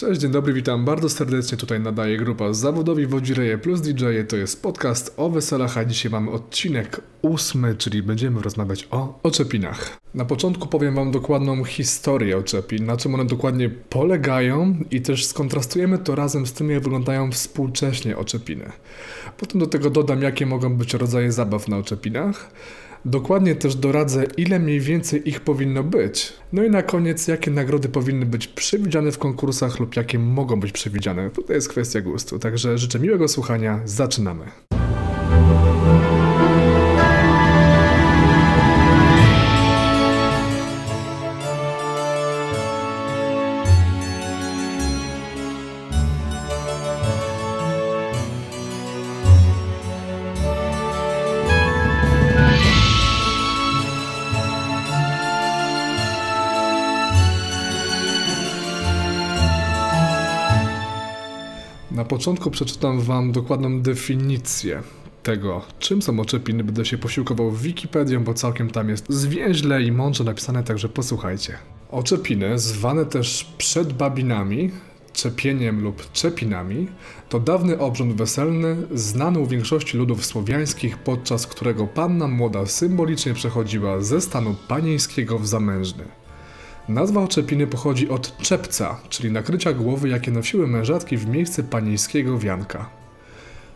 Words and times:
Cześć, 0.00 0.20
dzień 0.20 0.30
dobry, 0.30 0.52
witam 0.52 0.84
bardzo 0.84 1.08
serdecznie. 1.08 1.58
Tutaj 1.58 1.80
nadaje 1.80 2.16
grupa 2.16 2.52
Zawodowi 2.52 3.06
Wodzireje 3.06 3.58
plus 3.58 3.80
DJ. 3.80 4.04
To 4.28 4.36
jest 4.36 4.62
podcast 4.62 5.14
o 5.16 5.30
weselach, 5.30 5.78
a 5.78 5.84
dzisiaj 5.84 6.12
mamy 6.12 6.30
odcinek 6.30 7.00
ósmy, 7.22 7.74
czyli 7.74 8.02
będziemy 8.02 8.42
rozmawiać 8.42 8.88
o 8.90 9.18
oczepinach. 9.22 9.98
Na 10.14 10.24
początku 10.24 10.68
powiem 10.68 10.94
Wam 10.94 11.10
dokładną 11.10 11.64
historię 11.64 12.38
oczepin, 12.38 12.86
na 12.86 12.96
czym 12.96 13.14
one 13.14 13.24
dokładnie 13.24 13.68
polegają 13.68 14.76
i 14.90 15.00
też 15.00 15.24
skontrastujemy 15.24 15.98
to 15.98 16.14
razem 16.14 16.46
z 16.46 16.52
tym, 16.52 16.70
jak 16.70 16.82
wyglądają 16.82 17.32
współcześnie 17.32 18.16
oczepiny. 18.16 18.72
Potem 19.36 19.60
do 19.60 19.66
tego 19.66 19.90
dodam, 19.90 20.22
jakie 20.22 20.46
mogą 20.46 20.76
być 20.76 20.94
rodzaje 20.94 21.32
zabaw 21.32 21.68
na 21.68 21.78
oczepinach. 21.78 22.50
Dokładnie 23.04 23.54
też 23.54 23.74
doradzę, 23.74 24.24
ile 24.36 24.58
mniej 24.58 24.80
więcej 24.80 25.28
ich 25.28 25.40
powinno 25.40 25.82
być. 25.82 26.32
No 26.52 26.64
i 26.64 26.70
na 26.70 26.82
koniec, 26.82 27.28
jakie 27.28 27.50
nagrody 27.50 27.88
powinny 27.88 28.26
być 28.26 28.48
przewidziane 28.48 29.12
w 29.12 29.18
konkursach 29.18 29.80
lub 29.80 29.96
jakie 29.96 30.18
mogą 30.18 30.60
być 30.60 30.72
przewidziane. 30.72 31.30
Tutaj 31.30 31.56
jest 31.56 31.68
kwestia 31.68 32.00
gustu. 32.00 32.38
Także 32.38 32.78
życzę 32.78 32.98
miłego 32.98 33.28
słuchania. 33.28 33.80
Zaczynamy. 33.84 34.44
Początku 62.20 62.50
przeczytam 62.50 63.00
Wam 63.00 63.32
dokładną 63.32 63.82
definicję 63.82 64.82
tego, 65.22 65.62
czym 65.78 66.02
są 66.02 66.20
oczepiny. 66.20 66.64
Będę 66.64 66.84
się 66.84 66.98
posiłkował 66.98 67.52
Wikipedią, 67.52 68.24
bo 68.24 68.34
całkiem 68.34 68.70
tam 68.70 68.88
jest 68.88 69.06
zwięźle 69.08 69.82
i 69.82 69.92
mądrze 69.92 70.24
napisane, 70.24 70.62
także 70.62 70.88
posłuchajcie. 70.88 71.58
Oczepiny, 71.90 72.58
zwane 72.58 73.06
też 73.06 73.54
przedbabinami, 73.58 74.70
czepieniem 75.12 75.82
lub 75.82 76.12
czepinami, 76.12 76.88
to 77.28 77.40
dawny 77.40 77.78
obrząd 77.78 78.14
weselny, 78.14 78.76
znany 78.94 79.38
u 79.38 79.46
większości 79.46 79.96
ludów 79.96 80.26
słowiańskich, 80.26 80.98
podczas 80.98 81.46
którego 81.46 81.86
panna 81.86 82.28
młoda 82.28 82.66
symbolicznie 82.66 83.34
przechodziła 83.34 84.00
ze 84.00 84.20
stanu 84.20 84.54
panieńskiego 84.68 85.38
w 85.38 85.46
zamężny. 85.46 86.04
Nazwa 86.90 87.22
oczepiny 87.22 87.66
pochodzi 87.66 88.08
od 88.08 88.36
czepca, 88.36 89.00
czyli 89.08 89.32
nakrycia 89.32 89.72
głowy, 89.72 90.08
jakie 90.08 90.30
nosiły 90.30 90.66
mężatki 90.66 91.16
w 91.16 91.26
miejsce 91.26 91.62
panieńskiego 91.62 92.38
wianka. 92.38 92.90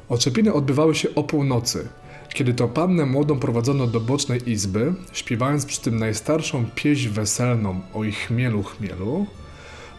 Oczepiny 0.08 0.52
odbywały 0.52 0.94
się 0.94 1.14
o 1.14 1.22
północy, 1.22 1.88
kiedy 2.28 2.54
to 2.54 2.68
pannę 2.68 3.06
młodą 3.06 3.38
prowadzono 3.38 3.86
do 3.86 4.00
bocznej 4.00 4.50
izby, 4.50 4.94
śpiewając 5.12 5.66
przy 5.66 5.80
tym 5.80 5.98
najstarszą 5.98 6.64
pieśń 6.74 7.08
weselną 7.08 7.80
o 7.92 8.04
ich 8.04 8.18
chmielu 8.18 8.62
chmielu. 8.62 9.26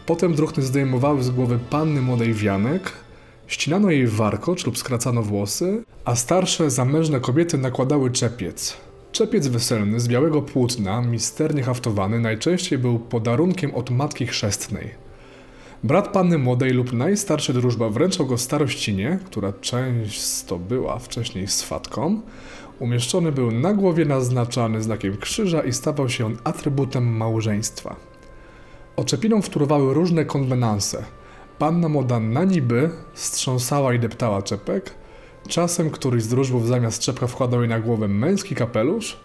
Potem 0.06 0.34
druhny 0.34 0.62
zdejmowały 0.62 1.22
z 1.22 1.30
głowy 1.30 1.58
panny 1.70 2.02
młodej 2.02 2.34
wianek, 2.34 2.92
ścinano 3.46 3.90
jej 3.90 4.06
warkocz 4.06 4.66
lub 4.66 4.78
skracano 4.78 5.22
włosy, 5.22 5.84
a 6.04 6.16
starsze 6.16 6.70
zamężne 6.70 7.20
kobiety 7.20 7.58
nakładały 7.58 8.10
czepiec. 8.10 8.85
Czepiec 9.16 9.48
weselny 9.48 10.00
z 10.00 10.08
białego 10.08 10.42
płótna, 10.42 11.02
misternie 11.02 11.62
haftowany, 11.62 12.20
najczęściej 12.20 12.78
był 12.78 12.98
podarunkiem 12.98 13.74
od 13.74 13.90
matki 13.90 14.26
chrzestnej. 14.26 14.90
Brat 15.84 16.08
panny 16.08 16.38
młodej 16.38 16.70
lub 16.70 16.92
najstarszy 16.92 17.52
drużba 17.52 17.88
wręczał 17.88 18.26
go 18.26 18.38
starościnie, 18.38 19.18
która 19.24 19.52
często 19.52 20.58
była 20.58 20.98
wcześniej 20.98 21.48
swatką. 21.48 22.20
Umieszczony 22.78 23.32
był 23.32 23.50
na 23.50 23.72
głowie 23.72 24.04
naznaczany 24.04 24.82
znakiem 24.82 25.16
krzyża 25.16 25.60
i 25.60 25.72
stawał 25.72 26.08
się 26.08 26.26
on 26.26 26.36
atrybutem 26.44 27.16
małżeństwa. 27.16 27.96
Oczepiną 28.96 29.42
wtórowały 29.42 29.94
różne 29.94 30.24
konwenanse. 30.24 31.04
Panna 31.58 31.88
młoda 31.88 32.20
na 32.20 32.44
niby 32.44 32.90
strząsała 33.14 33.94
i 33.94 33.98
deptała 33.98 34.42
czepek, 34.42 34.94
Czasem 35.48 35.90
któryś 35.90 36.22
z 36.22 36.28
drużbów 36.28 36.66
zamiast 36.66 37.02
czepka 37.02 37.26
wkładał 37.26 37.60
jej 37.60 37.68
na 37.68 37.80
głowę 37.80 38.08
męski 38.08 38.54
kapelusz, 38.54 39.16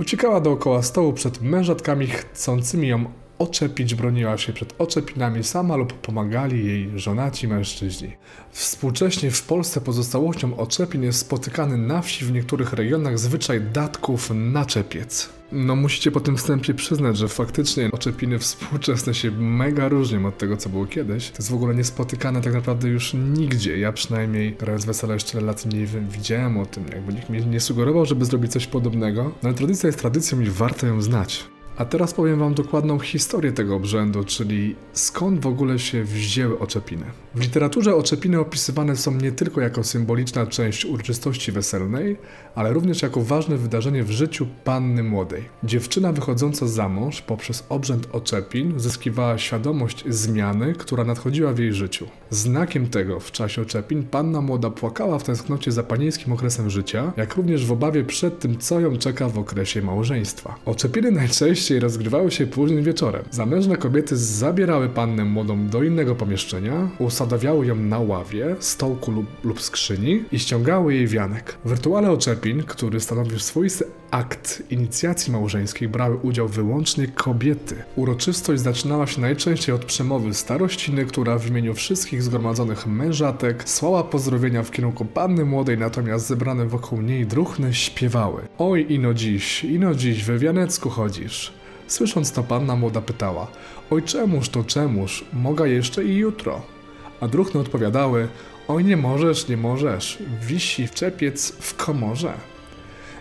uciekała 0.00 0.40
dookoła 0.40 0.82
stołu 0.82 1.12
przed 1.12 1.42
mężatkami 1.42 2.06
chcącymi 2.06 2.88
ją 2.88 3.04
oczepić, 3.40 3.94
broniła 3.94 4.38
się 4.38 4.52
przed 4.52 4.74
oczepinami 4.78 5.44
sama 5.44 5.76
lub 5.76 5.92
pomagali 5.92 6.66
jej 6.66 6.90
żonaci 6.98 7.48
mężczyźni. 7.48 8.12
Współcześnie 8.50 9.30
w 9.30 9.42
Polsce 9.42 9.80
pozostałością 9.80 10.56
oczepin 10.56 11.02
jest 11.02 11.18
spotykany 11.18 11.76
na 11.76 12.02
wsi 12.02 12.24
w 12.24 12.32
niektórych 12.32 12.72
regionach 12.72 13.18
zwyczaj 13.18 13.60
datków 13.60 14.30
na 14.34 14.64
czepiec. 14.64 15.30
No 15.52 15.76
musicie 15.76 16.10
po 16.10 16.20
tym 16.20 16.36
wstępie 16.36 16.74
przyznać, 16.74 17.16
że 17.16 17.28
faktycznie 17.28 17.90
oczepiny 17.92 18.38
współczesne 18.38 19.14
się 19.14 19.30
mega 19.30 19.88
różnią 19.88 20.26
od 20.26 20.38
tego, 20.38 20.56
co 20.56 20.68
było 20.68 20.86
kiedyś. 20.86 21.30
To 21.30 21.36
jest 21.38 21.50
w 21.50 21.54
ogóle 21.54 21.74
niespotykane 21.74 22.40
tak 22.40 22.52
naprawdę 22.52 22.88
już 22.88 23.14
nigdzie. 23.14 23.78
Ja 23.78 23.92
przynajmniej, 23.92 24.56
grając 24.58 24.84
wesele 24.84 25.14
już 25.14 25.24
tyle 25.24 25.42
lat, 25.42 25.66
nie 25.66 25.86
widziałem 25.86 26.58
o 26.58 26.66
tym. 26.66 26.84
Jakby 26.92 27.12
nikt 27.12 27.30
mnie 27.30 27.40
nie 27.40 27.60
sugerował, 27.60 28.06
żeby 28.06 28.24
zrobić 28.24 28.52
coś 28.52 28.66
podobnego. 28.66 29.22
No 29.24 29.48
ale 29.48 29.54
tradycja 29.54 29.86
jest 29.86 29.98
tradycją 29.98 30.40
i 30.40 30.50
warto 30.50 30.86
ją 30.86 31.02
znać. 31.02 31.44
A 31.80 31.84
teraz 31.84 32.14
powiem 32.14 32.38
Wam 32.38 32.54
dokładną 32.54 32.98
historię 32.98 33.52
tego 33.52 33.76
obrzędu, 33.76 34.24
czyli 34.24 34.76
skąd 34.92 35.40
w 35.40 35.46
ogóle 35.46 35.78
się 35.78 36.04
wzięły 36.04 36.58
oczepiny. 36.58 37.04
W 37.34 37.40
literaturze 37.40 37.96
oczepiny 37.96 38.40
opisywane 38.40 38.96
są 38.96 39.14
nie 39.14 39.32
tylko 39.32 39.60
jako 39.60 39.84
symboliczna 39.84 40.46
część 40.46 40.84
uroczystości 40.84 41.52
weselnej, 41.52 42.16
ale 42.54 42.72
również 42.72 43.02
jako 43.02 43.20
ważne 43.20 43.56
wydarzenie 43.56 44.04
w 44.04 44.10
życiu 44.10 44.46
panny 44.64 45.02
młodej. 45.02 45.44
Dziewczyna 45.64 46.12
wychodząca 46.12 46.66
za 46.66 46.88
mąż 46.88 47.22
poprzez 47.22 47.64
obrzęd 47.68 48.08
oczepin 48.12 48.80
zyskiwała 48.80 49.38
świadomość 49.38 50.04
zmiany, 50.08 50.72
która 50.72 51.04
nadchodziła 51.04 51.52
w 51.52 51.58
jej 51.58 51.72
życiu. 51.72 52.06
Znakiem 52.30 52.86
tego 52.86 53.20
w 53.20 53.32
czasie 53.32 53.62
oczepin 53.62 54.02
panna 54.02 54.40
młoda 54.40 54.70
płakała 54.70 55.18
w 55.18 55.24
tęsknocie 55.24 55.72
za 55.72 55.82
panieńskim 55.82 56.32
okresem 56.32 56.70
życia, 56.70 57.12
jak 57.16 57.36
również 57.36 57.66
w 57.66 57.72
obawie 57.72 58.04
przed 58.04 58.38
tym, 58.38 58.58
co 58.58 58.80
ją 58.80 58.98
czeka 58.98 59.28
w 59.28 59.38
okresie 59.38 59.82
małżeństwa. 59.82 60.54
Oczepiny 60.64 61.10
najczęściej 61.10 61.80
rozgrywały 61.80 62.30
się 62.30 62.46
późnym 62.46 62.84
wieczorem. 62.84 63.22
Zamężne 63.30 63.76
kobiety 63.76 64.16
zabierały 64.16 64.88
pannę 64.88 65.24
młodą 65.24 65.68
do 65.68 65.82
innego 65.82 66.14
pomieszczenia, 66.14 66.88
usadawiały 67.20 67.66
ją 67.66 67.76
na 67.76 67.98
ławie, 67.98 68.56
stołku 68.60 69.10
lub, 69.10 69.26
lub 69.44 69.62
skrzyni 69.62 70.24
i 70.32 70.38
ściągały 70.38 70.94
jej 70.94 71.06
wianek. 71.06 71.58
W 71.64 71.72
rytuale 71.72 72.10
oczepin, 72.10 72.62
który 72.62 73.00
stanowił 73.00 73.38
swoisty 73.38 73.84
akt 74.10 74.62
inicjacji 74.70 75.32
małżeńskiej, 75.32 75.88
brały 75.88 76.16
udział 76.16 76.48
wyłącznie 76.48 77.08
kobiety. 77.08 77.76
Uroczystość 77.96 78.62
zaczynała 78.62 79.06
się 79.06 79.20
najczęściej 79.20 79.74
od 79.74 79.84
przemowy 79.84 80.34
starościny, 80.34 81.06
która 81.06 81.38
w 81.38 81.46
imieniu 81.46 81.74
wszystkich 81.74 82.22
zgromadzonych 82.22 82.86
mężatek 82.86 83.68
słała 83.68 84.04
pozdrowienia 84.04 84.62
w 84.62 84.70
kierunku 84.70 85.04
panny 85.04 85.44
młodej, 85.44 85.78
natomiast 85.78 86.26
zebrane 86.26 86.66
wokół 86.66 87.02
niej 87.02 87.26
druhny 87.26 87.74
śpiewały. 87.74 88.42
Oj, 88.58 88.86
ino 88.88 89.14
dziś, 89.14 89.64
ino 89.64 89.94
dziś 89.94 90.24
we 90.24 90.38
wianecku 90.38 90.90
chodzisz. 90.90 91.52
Słysząc 91.86 92.32
to 92.32 92.42
panna 92.42 92.76
młoda 92.76 93.00
pytała, 93.00 93.46
oj 93.90 94.02
czemuż 94.02 94.48
to 94.48 94.64
czemuż, 94.64 95.24
moga 95.32 95.66
jeszcze 95.66 96.04
i 96.04 96.16
jutro. 96.16 96.79
A 97.20 97.28
druhny 97.28 97.60
odpowiadały, 97.60 98.28
oj 98.68 98.84
nie 98.84 98.96
możesz, 98.96 99.48
nie 99.48 99.56
możesz, 99.56 100.18
wisi 100.42 100.86
w 100.86 100.94
czepiec 100.94 101.52
w 101.52 101.76
komorze. 101.76 102.32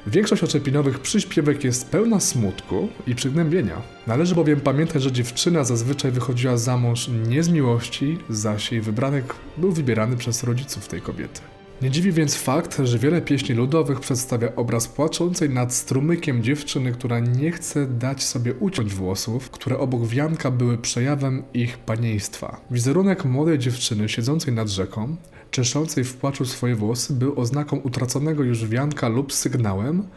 Większość 0.08 0.44
oczepinowych 0.44 1.00
przyśpiewek 1.00 1.64
jest 1.64 1.90
pełna 1.90 2.20
smutku 2.20 2.90
i 3.08 3.16
przygnębienia. 3.16 3.82
Należy 4.08 4.36
bowiem 4.36 4.60
pamiętać, 4.60 5.04
że 5.04 5.12
dziewczyna 5.12 5.64
zazwyczaj 5.64 6.12
wychodziła 6.12 6.58
za 6.58 6.78
mąż 6.78 7.08
nie 7.28 7.44
z 7.44 7.50
miłości, 7.50 8.18
zaś 8.30 8.72
jej 8.72 8.82
wybranek 8.82 9.36
był 9.58 9.72
wybierany 9.72 10.18
przez 10.18 10.44
rodziców 10.44 10.88
tej 10.88 11.02
kobiety. 11.02 11.42
Nie 11.82 11.92
dziwi 11.92 12.12
więc 12.12 12.36
fakt, 12.36 12.78
że 12.84 13.00
wiele 13.00 13.22
pieśni 13.22 13.56
ludowych 13.56 14.00
przedstawia 14.00 14.56
obraz 14.56 14.88
płaczącej 14.88 15.50
nad 15.50 15.74
strumykiem 15.74 16.44
dziewczyny, 16.44 16.92
która 16.92 17.20
nie 17.20 17.52
chce 17.52 17.88
dać 17.88 18.24
sobie 18.24 18.54
uciąć 18.54 18.94
włosów, 18.94 19.50
które 19.50 19.80
obok 19.80 20.08
wianka 20.08 20.52
były 20.52 20.78
przejawem 20.78 21.44
ich 21.54 21.78
panieństwa. 21.78 22.62
Wizerunek 22.72 23.26
młodej 23.26 23.60
dziewczyny 23.60 24.10
siedzącej 24.10 24.54
nad 24.54 24.70
rzeką, 24.70 25.16
czeszącej 25.52 26.04
w 26.04 26.16
płaczu 26.18 26.46
swoje 26.46 26.76
włosy, 26.76 27.14
był 27.14 27.40
oznaką 27.40 27.78
utraconego 27.78 28.44
już 28.44 28.68
wianka 28.68 29.08
lub 29.08 29.34
sygnałem, 29.34 30.08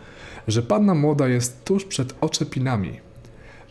że 0.49 0.63
panna 0.63 0.95
młoda 0.95 1.29
jest 1.29 1.65
tuż 1.65 1.85
przed 1.85 2.15
oczepinami. 2.21 3.01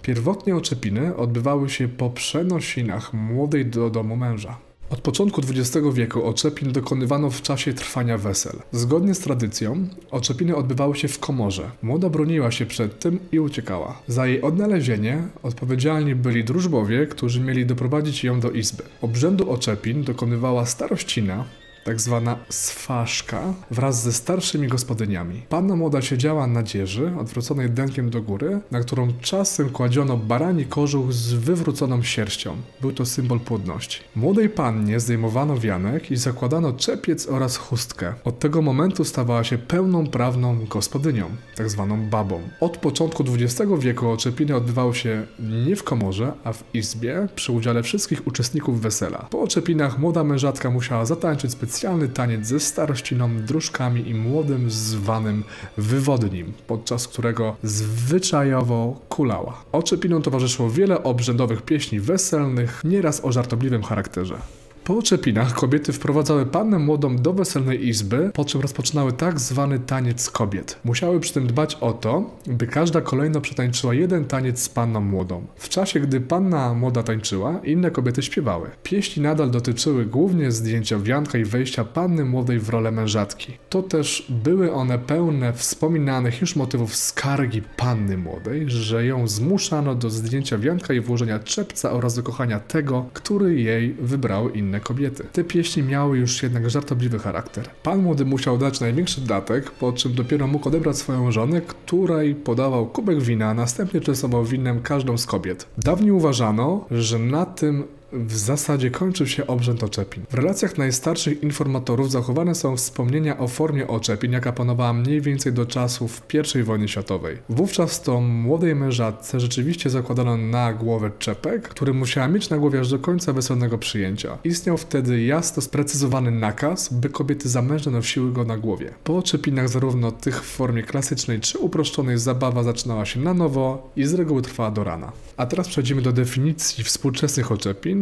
Pierwotnie 0.01 0.55
oczepiny 0.55 1.15
odbywały 1.15 1.69
się 1.69 1.87
po 1.87 2.09
przenosinach 2.09 3.13
młodej 3.13 3.65
do 3.65 3.89
domu 3.89 4.15
męża. 4.15 4.70
Od 4.91 5.01
początku 5.01 5.41
XX 5.41 5.88
wieku 5.93 6.23
oczepin 6.23 6.71
dokonywano 6.71 7.29
w 7.29 7.41
czasie 7.41 7.73
trwania 7.73 8.17
wesel. 8.17 8.59
Zgodnie 8.71 9.15
z 9.15 9.19
tradycją, 9.19 9.88
oczepiny 10.11 10.55
odbywały 10.55 10.95
się 10.95 11.07
w 11.07 11.19
komorze. 11.19 11.71
Młoda 11.81 12.09
broniła 12.09 12.51
się 12.51 12.65
przed 12.65 12.99
tym 12.99 13.19
i 13.31 13.39
uciekała. 13.39 14.01
Za 14.07 14.27
jej 14.27 14.41
odnalezienie 14.41 15.23
odpowiedzialni 15.43 16.15
byli 16.15 16.43
drużbowie, 16.43 17.07
którzy 17.07 17.41
mieli 17.41 17.65
doprowadzić 17.65 18.23
ją 18.23 18.39
do 18.39 18.51
izby. 18.51 18.83
Obrzędu 19.01 19.51
oczepin 19.51 20.03
dokonywała 20.03 20.65
starościna, 20.65 21.45
tak 21.83 22.01
zwana 22.01 22.38
sważka, 22.50 23.54
wraz 23.72 24.04
ze 24.04 24.13
starszymi 24.13 24.68
gospodyniami. 24.68 25.42
Panna 25.50 25.75
młoda 25.75 26.01
siedziała 26.01 26.48
na 26.48 26.63
dzieży, 26.63 27.12
odwróconej 27.19 27.69
dękiem 27.69 28.10
do 28.10 28.22
góry, 28.22 28.60
na 28.72 28.80
którą 28.80 29.13
czasem 29.22 29.69
kładziono 29.69 30.18
barani 30.18 30.66
kożuch 30.66 31.13
z 31.13 31.33
wywróconą 31.33 32.04
sierścią. 32.04 32.56
Był 32.81 32.92
to 32.92 33.06
symbol 33.06 33.39
płodności. 33.39 34.00
Młodej 34.16 34.50
pannie 34.50 35.00
zdejmowano 35.00 35.57
wianek 35.57 36.12
i 36.12 36.16
zakładano 36.16 36.74
czepiec 36.74 37.28
oraz 37.28 37.57
chustkę. 37.57 38.13
Od 38.24 38.39
tego 38.39 38.62
momentu 38.62 39.06
stawała 39.06 39.44
się 39.44 39.57
pełną 39.57 40.07
prawną 40.07 40.66
gospodynią, 40.66 41.30
tak 41.56 41.69
zwaną 41.69 42.10
babą. 42.10 42.42
Od 42.60 42.78
początku 42.78 43.24
XX 43.24 43.72
wieku 43.80 44.10
oczepiny 44.10 44.56
odbywały 44.56 44.95
się 44.95 45.25
nie 45.39 45.75
w 45.75 45.83
komorze, 45.83 46.33
a 46.44 46.54
w 46.54 46.63
izbie 46.74 47.28
przy 47.36 47.51
udziale 47.51 47.83
wszystkich 47.83 48.28
uczestników 48.28 48.81
wesela. 48.81 49.28
Po 49.30 49.42
oczepinach 49.42 50.00
młoda 50.00 50.24
mężatka 50.24 50.69
musiała 50.69 51.06
zatańczyć 51.06 51.51
specjalny 51.71 52.07
taniec 52.07 52.47
ze 52.47 52.59
starościną, 52.59 53.41
dróżkami 53.41 54.09
i 54.09 54.15
młodym 54.15 54.71
zwanym 54.71 55.44
wywodnim, 55.77 56.53
podczas 56.68 57.07
którego 57.07 57.56
zwyczajowo 57.63 59.00
kulała. 59.09 59.63
Oczepinom 59.71 60.21
towarzyszyło 60.21 60.69
wiele 60.69 61.03
obrzędowych 61.03 61.62
pieśni 61.62 62.00
weselnych, 62.00 62.81
nieraz 62.83 63.25
o 63.25 63.31
żartobliwym 63.31 63.83
charakterze. 63.83 64.35
Po 64.83 64.98
oczepinach 64.98 65.54
kobiety 65.54 65.94
wprowadzały 65.94 66.45
pannę 66.45 66.80
młodą 66.80 67.16
do 67.16 67.33
weselnej 67.33 67.88
izby, 67.88 68.31
po 68.33 68.45
czym 68.45 68.62
rozpoczynały 68.62 69.13
tak 69.13 69.39
zwany 69.39 69.80
taniec 69.80 70.30
kobiet. 70.30 70.80
Musiały 70.83 71.19
przy 71.19 71.33
tym 71.33 71.48
dbać 71.48 71.78
o 71.81 71.94
to, 71.94 72.38
by 72.48 72.68
każda 72.68 73.01
kolejno 73.01 73.42
przetańczyła 73.42 73.94
jeden 73.94 74.25
taniec 74.25 74.60
z 74.60 74.69
panną 74.69 75.01
młodą. 75.01 75.45
W 75.56 75.69
czasie, 75.69 76.00
gdy 76.00 76.22
panna 76.22 76.74
młoda 76.74 77.04
tańczyła, 77.04 77.60
inne 77.63 77.92
kobiety 77.92 78.22
śpiewały. 78.22 78.69
Pieśni 78.83 79.24
nadal 79.24 79.51
dotyczyły 79.51 80.06
głównie 80.06 80.51
zdjęcia 80.51 81.00
wianka 81.00 81.38
i 81.38 81.45
wejścia 81.45 81.83
panny 81.83 82.25
młodej 82.25 82.60
w 82.60 82.69
rolę 82.69 82.92
mężatki. 82.92 83.54
To 83.69 83.83
też 83.83 84.25
były 84.30 84.74
one 84.74 85.00
pełne 85.00 85.54
wspominanych 85.54 86.42
już 86.42 86.56
motywów 86.56 86.95
skargi 86.95 87.62
panny 87.78 88.18
młodej, 88.18 88.69
że 88.69 89.06
ją 89.06 89.28
zmuszano 89.28 89.95
do 89.95 90.10
zdjęcia 90.10 90.57
wianka 90.57 90.94
i 90.94 91.01
włożenia 91.01 91.39
czepca 91.39 91.92
oraz 91.92 92.16
do 92.16 92.24
kochania 92.24 92.60
tego, 92.60 93.06
który 93.13 93.62
jej 93.62 93.94
wybrały 93.94 94.51
inne 94.71 94.79
kobiety. 94.79 95.23
Te 95.31 95.44
pieśni 95.44 95.83
miały 95.83 96.18
już 96.18 96.44
jednak 96.44 96.69
żartobliwy 96.69 97.19
charakter. 97.19 97.69
Pan 97.83 98.01
młody 98.01 98.25
musiał 98.25 98.57
dać 98.57 98.79
największy 98.79 99.21
datek, 99.21 99.71
po 99.71 99.94
czym 99.94 100.13
dopiero 100.13 100.47
mógł 100.47 100.68
odebrać 100.68 100.97
swoją 100.97 101.31
żonę, 101.31 101.62
której 101.62 102.35
podawał 102.35 102.85
kubek 102.85 103.21
wina, 103.21 103.50
a 103.50 103.53
następnie 103.53 104.01
częstował 104.01 104.45
winem 104.45 104.81
każdą 104.81 105.18
z 105.18 105.25
kobiet. 105.25 105.68
Dawniej 105.77 106.12
uważano, 106.12 106.85
że 106.91 107.19
na 107.19 107.45
tym 107.45 107.83
w 108.13 108.35
zasadzie 108.35 108.91
kończył 108.91 109.27
się 109.27 109.47
obrzęd 109.47 109.83
oczepin. 109.83 110.23
W 110.29 110.33
relacjach 110.33 110.77
najstarszych 110.77 111.43
informatorów 111.43 112.11
zachowane 112.11 112.55
są 112.55 112.77
wspomnienia 112.77 113.37
o 113.37 113.47
formie 113.47 113.87
oczepin, 113.87 114.31
jaka 114.31 114.51
panowała 114.51 114.93
mniej 114.93 115.21
więcej 115.21 115.53
do 115.53 115.65
czasów 115.65 116.21
I 116.59 116.63
wojny 116.63 116.87
światowej. 116.87 117.37
Wówczas 117.49 118.01
to 118.01 118.21
młodej 118.21 118.75
mężatce 118.75 119.39
rzeczywiście 119.39 119.89
zakładano 119.89 120.37
na 120.37 120.73
głowę 120.73 121.11
czepek, 121.19 121.69
który 121.69 121.93
musiała 121.93 122.27
mieć 122.27 122.49
na 122.49 122.57
głowie 122.57 122.79
aż 122.79 122.89
do 122.89 122.99
końca 122.99 123.33
weselnego 123.33 123.77
przyjęcia. 123.77 124.37
Istniał 124.43 124.77
wtedy 124.77 125.23
jasno 125.23 125.61
sprecyzowany 125.61 126.31
nakaz, 126.31 126.93
by 126.93 127.09
kobiety 127.09 127.49
zamężne 127.49 127.91
nosiły 127.91 128.31
go 128.31 128.43
na 128.43 128.57
głowie. 128.57 128.93
Po 129.03 129.17
oczepinach 129.17 129.69
zarówno 129.69 130.11
tych 130.11 130.43
w 130.43 130.55
formie 130.55 130.83
klasycznej 130.83 131.39
czy 131.39 131.59
uproszczonej 131.59 132.17
zabawa 132.17 132.63
zaczynała 132.63 133.05
się 133.05 133.19
na 133.19 133.33
nowo 133.33 133.91
i 133.95 134.05
z 134.05 134.13
reguły 134.13 134.41
trwała 134.41 134.71
do 134.71 134.83
rana. 134.83 135.11
A 135.37 135.45
teraz 135.45 135.67
przejdziemy 135.67 136.01
do 136.01 136.11
definicji 136.11 136.83
współczesnych 136.83 137.51
oczepin, 137.51 138.00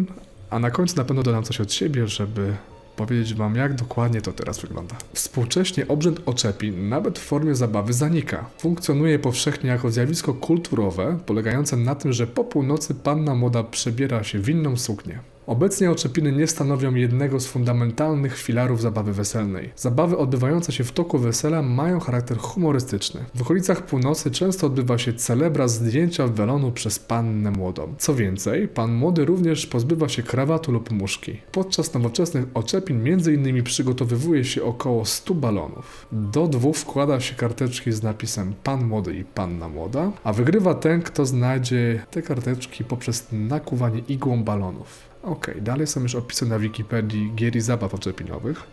a 0.50 0.60
na 0.60 0.72
końcu 0.72 0.96
na 0.96 1.06
pewno 1.06 1.24
dodam 1.24 1.44
coś 1.44 1.62
od 1.62 1.74
siebie, 1.74 2.08
żeby 2.08 2.54
powiedzieć 2.96 3.34
Wam, 3.34 3.56
jak 3.56 3.74
dokładnie 3.74 4.22
to 4.22 4.32
teraz 4.32 4.60
wygląda. 4.60 4.96
Współcześnie 5.14 5.88
obrzęd 5.88 6.22
oczepin, 6.26 6.90
nawet 6.90 7.20
w 7.20 7.22
formie 7.22 7.56
zabawy, 7.56 7.94
zanika. 7.94 8.46
Funkcjonuje 8.58 9.20
powszechnie 9.20 9.70
jako 9.70 9.92
zjawisko 9.92 10.34
kulturowe, 10.34 11.18
polegające 11.26 11.78
na 11.78 11.96
tym, 11.96 12.14
że 12.14 12.28
po 12.28 12.44
północy 12.44 12.96
panna 12.96 13.36
młoda 13.36 13.64
przebiera 13.64 14.24
się 14.24 14.40
w 14.40 14.50
inną 14.50 14.78
suknię. 14.78 15.20
Obecnie 15.50 15.92
oczepiny 15.92 16.32
nie 16.32 16.48
stanowią 16.48 16.96
jednego 16.96 17.40
z 17.40 17.48
fundamentalnych 17.48 18.38
filarów 18.38 18.82
zabawy 18.82 19.14
weselnej. 19.14 19.70
Zabawy 19.76 20.18
odbywające 20.18 20.72
się 20.72 20.84
w 20.84 20.92
toku 20.92 21.20
wesela 21.20 21.62
mają 21.62 22.00
charakter 22.00 22.38
humorystyczny. 22.38 23.26
W 23.36 23.42
okolicach 23.42 23.86
północy 23.86 24.32
często 24.32 24.68
odbywa 24.68 24.98
się 24.98 25.14
celebra 25.14 25.68
zdjęcia 25.68 26.28
welonu 26.28 26.72
przez 26.72 27.00
pannę 27.00 27.52
młodą. 27.52 27.94
Co 27.98 28.16
więcej, 28.16 28.68
pan 28.68 28.94
młody 28.94 29.26
również 29.26 29.66
pozbywa 29.66 30.10
się 30.10 30.24
krawatu 30.24 30.72
lub 30.72 30.92
muszki. 30.92 31.38
Podczas 31.52 31.94
nowoczesnych 31.94 32.46
oczepin 32.54 33.08
m.in. 33.08 33.64
przygotowywuje 33.64 34.46
się 34.46 34.64
około 34.64 35.06
100 35.06 35.34
balonów. 35.34 36.08
Do 36.12 36.48
dwóch 36.48 36.78
wkłada 36.78 37.20
się 37.20 37.36
karteczki 37.36 37.92
z 37.92 38.04
napisem 38.04 38.54
pan 38.64 38.86
młody 38.86 39.16
i 39.16 39.24
panna 39.24 39.70
młoda, 39.70 40.12
a 40.24 40.34
wygrywa 40.34 40.74
ten, 40.74 41.02
kto 41.02 41.26
znajdzie 41.26 42.06
te 42.12 42.22
karteczki 42.22 42.84
poprzez 42.84 43.28
nakuwanie 43.32 44.02
igłą 44.08 44.44
balonów. 44.44 45.09
Okej, 45.24 45.62
dalej 45.62 45.88
są 45.88 46.02
już 46.02 46.16
opisy 46.16 46.46
na 46.46 46.60
Wikipedii 46.60 47.32
gier 47.36 47.56
i 47.56 47.62
zabaw 47.62 47.94
oczepinowych. 47.94 48.64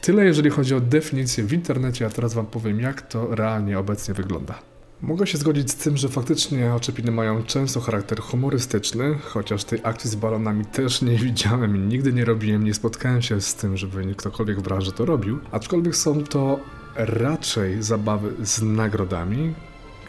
Tyle 0.00 0.24
jeżeli 0.24 0.50
chodzi 0.50 0.74
o 0.74 0.80
definicję 0.80 1.44
w 1.44 1.52
internecie, 1.52 2.06
a 2.06 2.10
teraz 2.10 2.34
Wam 2.34 2.46
powiem, 2.46 2.80
jak 2.80 3.02
to 3.02 3.34
realnie 3.34 3.78
obecnie 3.78 4.14
wygląda. 4.14 4.58
Mogę 5.00 5.26
się 5.26 5.38
zgodzić 5.38 5.70
z 5.70 5.74
tym, 5.74 5.96
że 5.96 6.08
faktycznie 6.08 6.74
oczepiny 6.74 7.10
mają 7.10 7.42
często 7.42 7.80
charakter 7.80 8.20
humorystyczny, 8.20 9.18
chociaż 9.22 9.64
tej 9.64 9.80
akcji 9.82 10.10
z 10.10 10.14
balonami 10.14 10.64
też 10.64 11.02
nie 11.02 11.16
widziałem 11.16 11.76
i 11.76 11.78
nigdy 11.78 12.12
nie 12.12 12.24
robiłem, 12.24 12.64
nie 12.64 12.74
spotkałem 12.74 13.22
się 13.22 13.40
z 13.40 13.54
tym, 13.54 13.76
żeby 13.76 14.14
ktokolwiek 14.14 14.58
w 14.58 14.62
branży 14.62 14.92
to 14.92 15.04
robił. 15.04 15.38
Aczkolwiek 15.52 15.96
są 15.96 16.24
to 16.24 16.60
raczej 16.96 17.82
zabawy 17.82 18.32
z 18.42 18.62
nagrodami, 18.62 19.54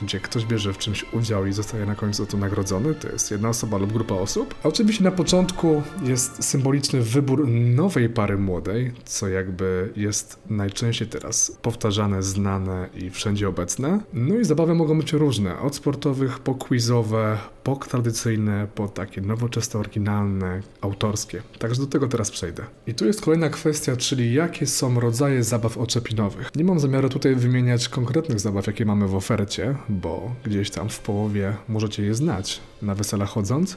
gdzie 0.01 0.19
ktoś 0.19 0.45
bierze 0.45 0.73
w 0.73 0.77
czymś 0.77 1.05
udział 1.13 1.45
i 1.45 1.53
zostaje 1.53 1.85
na 1.85 1.95
końcu 1.95 2.25
za 2.25 2.31
to 2.31 2.37
nagrodzony, 2.37 2.95
to 2.95 3.09
jest 3.09 3.31
jedna 3.31 3.49
osoba 3.49 3.77
lub 3.77 3.93
grupa 3.93 4.15
osób. 4.15 4.55
A 4.63 4.67
oczywiście 4.67 5.03
na 5.03 5.11
początku 5.11 5.83
jest 6.03 6.43
symboliczny 6.43 7.01
wybór 7.01 7.47
nowej 7.47 8.09
pary 8.09 8.37
młodej, 8.37 8.91
co 9.05 9.27
jakby 9.27 9.93
jest 9.95 10.39
najczęściej 10.49 11.07
teraz 11.07 11.57
powtarzane, 11.61 12.23
znane 12.23 12.89
i 12.95 13.09
wszędzie 13.09 13.49
obecne. 13.49 13.99
No 14.13 14.35
i 14.39 14.45
zabawy 14.45 14.75
mogą 14.75 14.99
być 14.99 15.13
różne, 15.13 15.59
od 15.59 15.75
sportowych 15.75 16.39
po 16.39 16.55
quizowe, 16.55 17.37
po 17.63 17.75
tradycyjne, 17.75 18.67
po 18.75 18.87
takie 18.87 19.21
nowoczesne, 19.21 19.79
oryginalne, 19.79 20.61
autorskie. 20.81 21.41
Także 21.59 21.81
do 21.81 21.87
tego 21.87 22.07
teraz 22.07 22.31
przejdę. 22.31 22.63
I 22.87 22.93
tu 22.93 23.05
jest 23.05 23.21
kolejna 23.21 23.49
kwestia, 23.49 23.97
czyli 23.97 24.33
jakie 24.33 24.67
są 24.67 24.99
rodzaje 24.99 25.43
zabaw 25.43 25.77
oczepinowych. 25.77 26.51
Nie 26.55 26.63
mam 26.63 26.79
zamiaru 26.79 27.09
tutaj 27.09 27.35
wymieniać 27.35 27.89
konkretnych 27.89 28.39
zabaw, 28.39 28.67
jakie 28.67 28.85
mamy 28.85 29.07
w 29.07 29.15
ofercie, 29.15 29.75
bo 29.89 30.31
gdzieś 30.43 30.69
tam 30.69 30.89
w 30.89 30.99
połowie 30.99 31.55
możecie 31.67 32.03
je 32.03 32.15
znać. 32.15 32.59
Na 32.81 32.95
wesela 32.95 33.25
chodząc, 33.25 33.75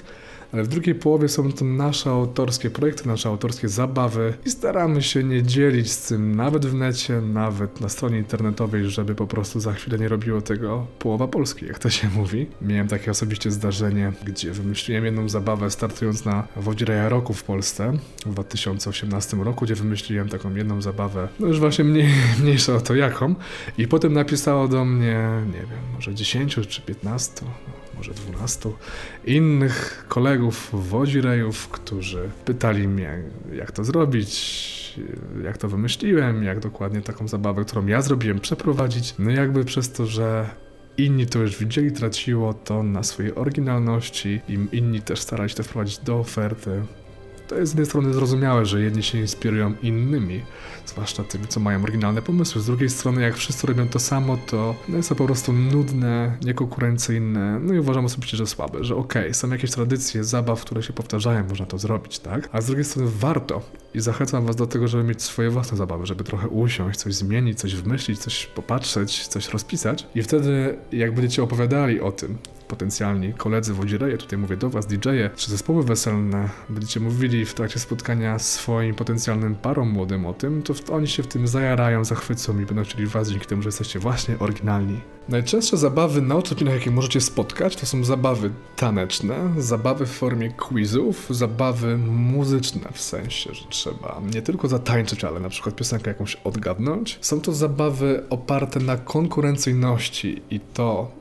ale 0.53 0.63
w 0.63 0.69
drugiej 0.69 0.95
połowie 0.95 1.29
są 1.29 1.53
to 1.53 1.65
nasze 1.65 2.11
autorskie 2.11 2.71
projekty, 2.71 3.09
nasze 3.09 3.29
autorskie 3.29 3.69
zabawy 3.69 4.35
i 4.47 4.51
staramy 4.51 5.03
się 5.03 5.25
nie 5.25 5.43
dzielić 5.43 5.93
z 5.93 6.09
tym 6.09 6.37
nawet 6.37 6.67
w 6.67 6.75
necie, 6.75 7.21
nawet 7.21 7.81
na 7.81 7.89
stronie 7.89 8.19
internetowej, 8.19 8.91
żeby 8.91 9.15
po 9.15 9.27
prostu 9.27 9.61
za 9.61 9.73
chwilę 9.73 9.99
nie 9.99 10.09
robiło 10.09 10.41
tego 10.41 10.87
połowa 10.99 11.29
Polski, 11.29 11.67
jak 11.67 11.79
to 11.79 11.91
się 11.91 12.09
mówi. 12.09 12.47
Miałem 12.63 12.89
takie 12.89 13.11
osobiście 13.11 13.51
zdarzenie, 13.51 14.13
gdzie 14.25 14.51
wymyśliłem 14.53 15.05
jedną 15.05 15.29
zabawę 15.29 15.71
startując 15.71 16.25
na 16.25 16.49
Wodzie 16.57 16.85
Raja 16.85 17.09
Roku 17.09 17.35
w 17.35 17.45
Polsce 17.45 17.93
w 18.27 18.31
2018 18.33 19.37
roku, 19.37 19.65
gdzie 19.65 19.75
wymyśliłem 19.75 20.29
taką 20.29 20.55
jedną 20.55 20.83
zabawę, 20.83 21.29
no 21.41 21.47
już 21.47 21.61
właśnie 21.61 21.85
mniej, 21.85 22.09
mniejsza 22.43 22.75
o 22.75 22.81
to 22.81 22.95
jaką 22.95 23.35
i 23.79 23.89
potem 23.89 24.13
napisało 24.13 24.69
do 24.69 24.85
mnie, 24.85 25.29
nie 25.47 25.61
wiem, 25.61 25.81
może 25.95 26.15
10 26.15 26.59
czy 26.69 26.83
15, 26.83 27.33
może 27.99 28.15
12 28.15 28.71
innych 29.25 30.05
kolegów 30.09 30.71
wodzirejów, 30.73 31.69
którzy 31.69 32.31
pytali 32.45 32.89
mnie, 32.89 33.23
jak 33.53 33.73
to 33.73 33.85
zrobić, 33.85 35.01
jak 35.45 35.59
to 35.59 35.69
wymyśliłem, 35.69 36.43
jak 36.43 36.61
dokładnie 36.61 37.01
taką 37.01 37.29
zabawę, 37.29 37.65
którą 37.65 37.87
ja 37.87 38.03
zrobiłem, 38.03 38.41
przeprowadzić. 38.41 39.15
No 39.19 39.31
jakby 39.31 39.65
przez 39.65 39.93
to, 39.93 40.07
że 40.07 40.51
inni 40.97 41.27
to 41.27 41.39
już 41.39 41.59
widzieli, 41.59 41.93
traciło 41.93 42.55
to 42.55 42.83
na 42.83 43.03
swojej 43.03 43.35
oryginalności 43.35 44.41
i 44.49 44.77
inni 44.77 45.03
też 45.03 45.21
starali 45.21 45.51
się 45.51 45.57
to 45.57 45.63
wprowadzić 45.63 45.99
do 45.99 46.19
oferty. 46.19 46.83
To 47.49 47.55
jest 47.55 47.73
z 47.73 47.75
jednej 47.75 47.87
strony 47.87 48.15
zrozumiałe, 48.15 48.67
że 48.67 48.81
jedni 48.81 49.03
się 49.03 49.19
inspirują 49.19 49.75
innymi, 49.83 50.43
zwłaszcza 50.87 51.25
tymi, 51.25 51.47
co 51.47 51.61
mają 51.61 51.83
oryginalne 51.83 52.23
pomysły. 52.23 52.61
Z 52.61 52.67
drugiej 52.67 52.91
strony, 52.91 53.23
jak 53.23 53.37
wszyscy 53.37 53.67
robią 53.67 53.89
to 53.89 53.99
samo, 53.99 54.39
to 54.47 54.75
no 54.89 54.97
jest 54.97 55.09
to 55.09 55.15
po 55.15 55.25
prostu 55.25 55.53
nudne, 55.53 56.37
niekonkurencyjne, 56.45 57.61
no 57.61 57.75
i 57.75 57.79
uważam 57.79 58.05
osobiście, 58.05 58.37
że 58.37 58.47
słabe, 58.47 58.85
że 58.85 58.97
okej, 58.97 59.23
okay, 59.23 59.35
są 59.35 59.51
jakieś 59.51 59.71
tradycje, 59.71 60.25
zabaw, 60.25 60.61
które 60.61 60.83
się 60.83 60.93
powtarzają, 60.93 61.45
można 61.49 61.67
to 61.67 61.79
zrobić, 61.79 62.19
tak? 62.19 62.49
A 62.53 62.61
z 62.61 62.67
drugiej 62.67 62.85
strony 62.85 63.11
warto 63.19 63.63
i 63.95 64.01
zachęcam 64.01 64.47
was 64.47 64.57
do 64.57 64.67
tego, 64.67 64.89
żeby 64.89 65.05
mieć 65.05 65.23
swoje 65.23 65.51
własne 65.51 65.77
zabawy, 65.77 66.07
żeby 66.07 66.25
trochę 66.25 66.49
usiąść, 66.49 66.99
coś 66.99 67.15
zmienić, 67.15 67.59
coś 67.59 67.75
wymyślić, 67.75 68.19
coś 68.19 68.47
popatrzeć, 68.47 69.27
coś 69.27 69.49
rozpisać 69.49 70.07
i 70.15 70.23
wtedy, 70.23 70.79
jak 70.93 71.15
będziecie 71.15 71.43
opowiadali 71.43 72.01
o 72.01 72.13
tym, 72.13 72.39
potencjalni 72.69 73.35
koledzy 73.35 73.75
wodzireje, 73.75 74.19
tutaj 74.19 74.39
mówię 74.39 74.57
do 74.57 74.71
was, 74.71 74.87
DJ-e, 74.87 75.31
czy 75.37 75.51
zespoły 75.51 75.83
weselne, 75.83 76.49
będziecie 76.69 77.01
mówili 77.01 77.45
w 77.45 77.55
trakcie 77.55 77.79
spotkania 77.79 78.39
swoim 78.39 78.95
potencjalnym 78.95 79.55
parom 79.55 79.91
młodym 79.91 80.27
o 80.27 80.33
tym, 80.33 80.63
to 80.63 80.75
oni 80.93 81.09
się 81.09 81.23
w 81.23 81.27
tym 81.27 81.49
zajarają, 81.49 82.05
zachwycą 82.05 82.61
i 82.61 82.67
będą 82.67 82.83
chcieli 82.83 83.07
was 83.07 83.31
dzięki 83.31 83.47
temu, 83.47 83.63
że 83.63 83.69
jesteście 83.69 83.99
właśnie 83.99 84.39
oryginalni. 84.39 85.01
Najczęstsze 85.29 85.77
zabawy 85.77 86.23
na 86.23 86.37
oczepinach, 86.37 86.75
jakie 86.75 86.91
możecie 86.91 87.21
spotkać, 87.21 87.77
to 87.77 87.87
są 87.87 88.05
zabawy 88.05 88.51
taneczne, 88.77 89.35
zabawy 89.59 90.07
w 90.07 90.11
formie 90.11 90.51
quizów, 90.51 91.27
zabawy 91.31 91.99
muzyczne, 91.99 92.89
w 92.93 93.01
sensie, 93.01 93.55
że 93.55 93.65
trzeba 93.69 94.21
nie 94.35 94.43
tylko 94.43 94.69
zatańczyć, 94.69 95.25
ale 95.25 95.41
na 95.41 95.49
przykład 95.49 95.75
piosenkę 95.75 96.11
jakąś 96.11 96.35
odgadnąć. 96.35 97.19
Są 97.21 97.41
to 97.41 97.53
zabawy 97.53 98.25
oparte 98.31 98.81
na 98.81 98.97
konkurencyjności 98.97 100.43
i 100.51 100.61
to 100.61 101.18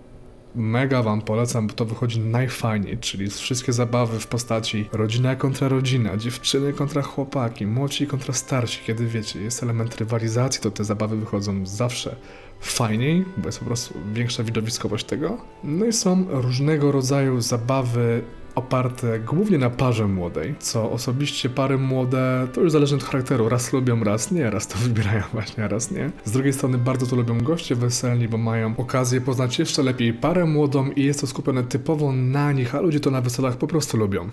mega 0.58 1.04
wam 1.04 1.22
polecam, 1.22 1.68
bo 1.68 1.74
to 1.74 1.86
wychodzi 1.86 2.20
najfajniej, 2.20 2.98
czyli 2.98 3.30
wszystkie 3.30 3.74
zabawy 3.74 4.20
w 4.20 4.28
postaci 4.28 4.90
rodzina 4.92 5.36
kontra 5.36 5.68
rodzina, 5.68 6.18
dziewczyny 6.18 6.74
kontra 6.74 7.02
chłopaki, 7.02 7.68
młodsi 7.68 8.08
kontra 8.08 8.34
starsi, 8.34 8.82
kiedy 8.86 9.06
wiecie, 9.06 9.42
jest 9.42 9.64
element 9.64 9.98
rywalizacji, 9.98 10.62
to 10.62 10.72
te 10.72 10.84
zabawy 10.84 11.18
wychodzą 11.18 11.66
zawsze 11.66 12.16
fajniej, 12.60 13.26
bo 13.38 13.46
jest 13.46 13.60
po 13.60 13.66
prostu 13.66 13.94
większa 14.14 14.44
widowiskowość 14.44 15.06
tego. 15.06 15.38
No 15.64 15.86
i 15.86 15.94
są 15.94 16.26
różnego 16.30 16.92
rodzaju 16.92 17.42
zabawy 17.42 18.24
oparte 18.58 19.20
głównie 19.20 19.58
na 19.58 19.70
parze 19.70 20.08
młodej, 20.08 20.56
co 20.60 20.92
osobiście 20.92 21.50
pary 21.50 21.78
młode 21.78 22.48
to 22.54 22.62
już 22.62 22.72
zależy 22.72 22.96
od 22.96 23.04
charakteru. 23.04 23.50
Raz 23.50 23.74
lubią, 23.74 24.04
raz 24.04 24.32
nie, 24.32 24.50
raz 24.50 24.68
to 24.68 24.78
wybierają 24.88 25.24
właśnie, 25.34 25.66
a 25.66 25.68
raz 25.68 25.92
nie. 25.92 26.12
Z 26.26 26.32
drugiej 26.32 26.54
strony 26.54 26.78
bardzo 26.78 27.06
to 27.06 27.16
lubią 27.16 27.42
goście 27.42 27.76
weselni, 27.76 28.28
bo 28.28 28.38
mają 28.38 28.78
okazję 28.78 29.22
poznać 29.22 29.60
jeszcze 29.60 29.84
lepiej 29.84 30.14
parę 30.14 30.46
młodą 30.46 30.92
i 30.92 31.04
jest 31.04 31.22
to 31.22 31.28
skupione 31.28 31.64
typowo 31.64 32.12
na 32.12 32.52
nich, 32.52 32.76
a 32.76 32.82
ludzie 32.82 33.00
to 33.00 33.12
na 33.12 33.22
weselach 33.22 33.58
po 33.58 33.68
prostu 33.68 33.98
lubią. 33.98 34.30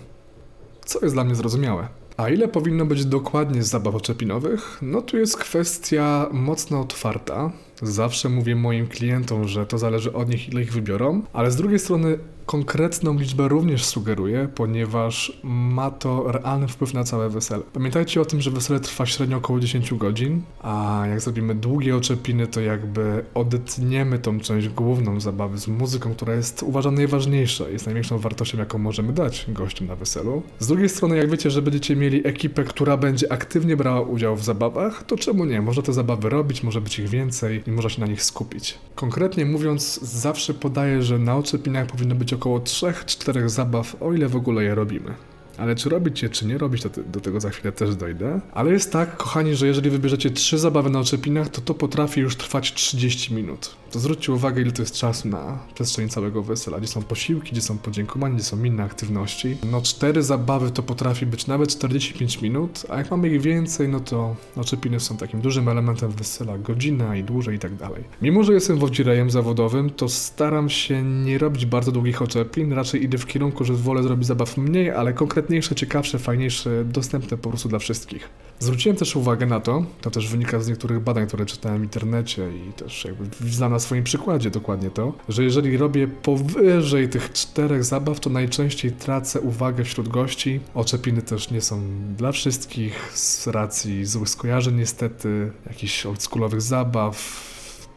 Co 0.85 0.99
jest 1.01 1.15
dla 1.15 1.23
mnie 1.23 1.35
zrozumiałe. 1.35 1.87
A 2.17 2.29
ile 2.29 2.47
powinno 2.47 2.85
być 2.85 3.05
dokładnie 3.05 3.63
zabaw 3.63 3.95
oczepinowych? 3.95 4.79
No 4.81 5.01
tu 5.01 5.17
jest 5.17 5.37
kwestia 5.37 6.29
mocno 6.31 6.81
otwarta. 6.81 7.51
Zawsze 7.81 8.29
mówię 8.29 8.55
moim 8.55 8.87
klientom, 8.87 9.47
że 9.47 9.65
to 9.65 9.77
zależy 9.77 10.13
od 10.13 10.29
nich, 10.29 10.49
ile 10.49 10.61
ich 10.61 10.73
wybiorą, 10.73 11.21
ale 11.33 11.51
z 11.51 11.55
drugiej 11.55 11.79
strony 11.79 12.17
konkretną 12.45 13.19
liczbę 13.19 13.47
również 13.47 13.85
sugeruję, 13.85 14.47
ponieważ 14.55 15.39
ma 15.43 15.91
to 15.91 16.31
realny 16.31 16.67
wpływ 16.67 16.93
na 16.93 17.03
całe 17.03 17.29
wesele. 17.29 17.63
Pamiętajcie 17.73 18.21
o 18.21 18.25
tym, 18.25 18.41
że 18.41 18.51
wesele 18.51 18.79
trwa 18.79 19.05
średnio 19.05 19.37
około 19.37 19.59
10 19.59 19.93
godzin, 19.93 20.41
a 20.61 21.03
jak 21.09 21.21
zrobimy 21.21 21.55
długie 21.55 21.95
oczepiny, 21.95 22.47
to 22.47 22.61
jakby 22.61 23.25
odetniemy 23.33 24.19
tą 24.19 24.39
część 24.39 24.69
główną 24.69 25.19
zabawy 25.19 25.57
z 25.57 25.67
muzyką, 25.67 26.13
która 26.13 26.33
jest 26.33 26.63
uważana 26.63 26.97
najważniejsza, 26.97 27.69
jest 27.69 27.85
największą 27.85 28.17
wartością, 28.17 28.57
jaką 28.57 28.77
możemy 28.77 29.13
dać 29.13 29.45
gościom 29.47 29.87
na 29.87 29.95
weselu. 29.95 30.41
Z 30.59 30.67
drugiej 30.67 30.89
strony, 30.89 31.17
jak 31.17 31.29
wiecie, 31.29 31.51
że 31.51 31.61
będziecie 31.61 31.95
mieli 31.95 32.27
ekipę, 32.27 32.63
która 32.63 32.97
będzie 32.97 33.31
aktywnie 33.31 33.77
brała 33.77 34.01
udział 34.01 34.35
w 34.35 34.43
zabawach, 34.43 35.03
to 35.03 35.17
czemu 35.17 35.45
nie? 35.45 35.61
Można 35.61 35.83
te 35.83 35.93
zabawy 35.93 36.29
robić, 36.29 36.63
może 36.63 36.81
być 36.81 36.99
ich 36.99 37.09
więcej 37.09 37.63
i 37.67 37.71
można 37.71 37.89
się 37.89 38.01
na 38.01 38.07
nich 38.07 38.23
skupić. 38.23 38.77
Konkretnie 38.95 39.45
mówiąc, 39.45 39.99
zawsze 40.01 40.53
podaję, 40.53 41.01
że 41.01 41.19
na 41.19 41.37
oczepinach 41.37 41.87
powinno 41.87 42.15
być 42.15 42.33
około 42.35 42.59
3-4 42.59 43.49
zabaw, 43.49 43.95
o 44.01 44.13
ile 44.13 44.27
w 44.27 44.35
ogóle 44.35 44.63
je 44.63 44.75
robimy. 44.75 45.13
Ale 45.57 45.75
czy 45.75 45.89
robić 45.89 46.23
je, 46.23 46.29
czy 46.29 46.45
nie 46.45 46.57
robić, 46.57 46.81
to 46.81 46.89
do 47.11 47.19
tego 47.19 47.39
za 47.39 47.49
chwilę 47.49 47.71
też 47.71 47.95
dojdę. 47.95 48.39
Ale 48.53 48.71
jest 48.71 48.91
tak, 48.91 49.17
kochani, 49.17 49.55
że 49.55 49.67
jeżeli 49.67 49.89
wybierzecie 49.89 50.29
trzy 50.29 50.57
zabawy 50.57 50.89
na 50.89 50.99
oczepinach, 50.99 51.49
to 51.49 51.61
to 51.61 51.73
potrafi 51.73 52.21
już 52.21 52.35
trwać 52.35 52.73
30 52.73 53.33
minut. 53.33 53.75
To 53.91 53.99
zwróćcie 53.99 54.33
uwagę, 54.33 54.61
ile 54.61 54.71
to 54.71 54.81
jest 54.81 54.95
czasu 54.95 55.27
na 55.27 55.59
przestrzeni 55.73 56.09
całego 56.09 56.43
wesela. 56.43 56.77
Gdzie 56.77 56.87
są 56.87 57.01
posiłki, 57.03 57.51
gdzie 57.51 57.61
są 57.61 57.77
podziękowania, 57.77 58.35
gdzie 58.35 58.43
są 58.43 58.63
inne 58.63 58.83
aktywności. 58.83 59.57
No 59.71 59.81
cztery 59.81 60.23
zabawy 60.23 60.71
to 60.71 60.83
potrafi 60.83 61.25
być 61.25 61.47
nawet 61.47 61.69
45 61.69 62.41
minut, 62.41 62.85
a 62.89 62.97
jak 62.97 63.11
mamy 63.11 63.29
ich 63.29 63.41
więcej, 63.41 63.89
no 63.89 63.99
to 63.99 64.35
oczepiny 64.55 64.99
są 64.99 65.17
takim 65.17 65.41
dużym 65.41 65.69
elementem 65.69 66.11
wesela. 66.11 66.57
Godzina 66.57 67.15
i 67.15 67.23
dłużej 67.23 67.55
i 67.55 67.59
tak 67.59 67.75
dalej. 67.75 68.03
Mimo, 68.21 68.43
że 68.43 68.53
jestem 68.53 68.77
wodzirejem 68.77 69.31
zawodowym, 69.31 69.89
to 69.89 70.09
staram 70.09 70.69
się 70.69 71.03
nie 71.03 71.37
robić 71.37 71.65
bardzo 71.65 71.91
długich 71.91 72.21
oczepin. 72.21 72.73
Raczej 72.73 73.03
idę 73.03 73.17
w 73.17 73.25
kierunku, 73.25 73.63
że 73.63 73.73
wolę 73.73 74.03
zrobić 74.03 74.27
zabaw 74.27 74.57
mniej, 74.57 74.91
ale 74.91 75.13
konkretnie 75.13 75.45
konkretniejsze, 75.45 75.75
ciekawsze, 75.75 76.19
fajniejsze, 76.19 76.85
dostępne 76.85 77.37
po 77.37 77.49
prostu 77.49 77.69
dla 77.69 77.79
wszystkich. 77.79 78.29
Zwróciłem 78.59 78.97
też 78.97 79.15
uwagę 79.15 79.45
na 79.45 79.59
to, 79.59 79.85
to 80.01 80.11
też 80.11 80.29
wynika 80.29 80.59
z 80.59 80.67
niektórych 80.67 80.99
badań, 80.99 81.27
które 81.27 81.45
czytałem 81.45 81.81
w 81.81 81.83
internecie 81.83 82.49
i 82.69 82.73
też 82.73 83.05
jakby 83.05 83.49
znam 83.49 83.73
na 83.75 83.79
swoim 83.79 84.03
przykładzie 84.03 84.49
dokładnie 84.49 84.89
to, 84.89 85.13
że 85.29 85.43
jeżeli 85.43 85.77
robię 85.77 86.07
powyżej 86.07 87.09
tych 87.09 87.33
czterech 87.33 87.83
zabaw, 87.83 88.19
to 88.19 88.29
najczęściej 88.29 88.91
tracę 88.91 89.41
uwagę 89.41 89.83
wśród 89.83 90.07
gości. 90.07 90.59
Oczepiny 90.73 91.21
też 91.21 91.51
nie 91.51 91.61
są 91.61 91.81
dla 92.17 92.31
wszystkich 92.31 93.11
z 93.13 93.47
racji 93.47 94.05
złych 94.05 94.29
skojarzeń 94.29 94.75
niestety, 94.75 95.51
jakichś 95.67 96.05
oldschoolowych 96.05 96.61
zabaw, 96.61 97.15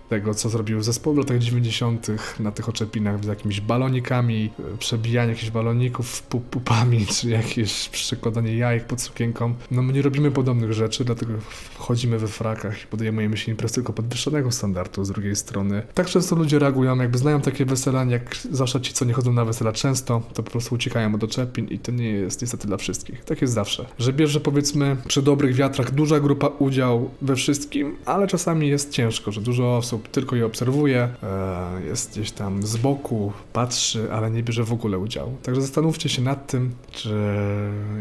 tego, 0.08 0.34
co 0.34 0.48
zrobił 0.48 0.82
zespół 0.82 1.14
w 1.14 1.18
latach 1.18 1.38
90. 1.38 2.06
na 2.40 2.52
tych 2.52 2.68
oczepinach 2.68 3.24
z 3.24 3.26
jakimiś 3.26 3.60
balonikami, 3.60 4.50
przebijanie 4.78 5.30
jakichś 5.30 5.50
baloników 5.50 6.22
pupami, 6.22 7.06
czy 7.14 7.28
jakieś 7.28 7.88
przykładanie 7.88 8.56
jajek 8.56 8.86
pod 8.86 9.00
sukienką. 9.00 9.54
No 9.70 9.82
my 9.82 9.92
nie 9.92 10.02
robimy 10.02 10.30
podobnych 10.30 10.72
rzeczy, 10.72 11.04
dlatego 11.04 11.32
wchodzimy 11.74 12.18
we 12.18 12.28
frakach 12.28 12.82
i 12.82 12.86
podejmujemy 12.86 13.36
się 13.36 13.50
imprez 13.50 13.72
tylko 13.72 13.92
podwyższonego 13.92 14.52
standardu 14.52 15.04
z 15.04 15.08
drugiej 15.08 15.36
strony. 15.36 15.82
Tak 15.94 16.06
często 16.06 16.36
ludzie 16.36 16.58
reagują, 16.58 16.96
jakby 16.96 17.18
znają 17.18 17.40
takie 17.40 17.64
wesela, 17.64 18.04
jak 18.04 18.36
zawsze 18.50 18.80
ci, 18.80 18.92
co 18.92 19.04
nie 19.04 19.12
chodzą 19.12 19.32
na 19.32 19.44
wesela 19.44 19.72
często, 19.72 20.22
to 20.34 20.42
po 20.42 20.50
prostu 20.50 20.74
uciekają 20.74 21.14
od 21.14 21.24
oczepin 21.24 21.68
i 21.68 21.78
to 21.78 21.92
nie 21.92 22.10
jest 22.10 22.42
niestety 22.42 22.66
dla 22.66 22.76
wszystkich. 22.76 23.24
Tak 23.24 23.40
jest 23.40 23.54
zawsze. 23.54 23.86
Że 23.98 24.12
bierze 24.12 24.40
powiedzmy 24.40 24.96
przy 25.06 25.22
dobrych 25.22 25.54
wiatrach 25.54 25.90
duża 25.90 26.20
grupa 26.20 26.46
udział 26.46 27.10
we 27.22 27.36
wszystkim, 27.36 27.96
ale 28.04 28.26
czasami 28.26 28.68
jest 28.68 28.90
ciężko, 28.90 29.32
że 29.32 29.40
dużo 29.40 29.76
osób 29.76 29.97
osób 29.98 30.08
tylko 30.08 30.36
je 30.36 30.46
obserwuje, 30.46 31.08
jest 31.84 32.10
gdzieś 32.10 32.30
tam 32.30 32.62
z 32.62 32.76
boku, 32.76 33.32
patrzy, 33.52 34.12
ale 34.12 34.30
nie 34.30 34.42
bierze 34.42 34.64
w 34.64 34.72
ogóle 34.72 34.98
udziału. 34.98 35.36
Także 35.42 35.60
zastanówcie 35.62 36.08
się 36.08 36.22
nad 36.22 36.46
tym, 36.46 36.74
czy 36.90 37.14